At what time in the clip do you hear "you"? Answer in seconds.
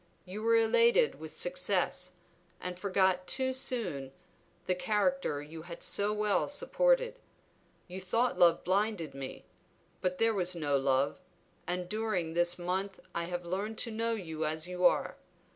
0.25-0.41, 5.43-5.61, 7.87-8.01, 14.15-14.43, 14.67-14.87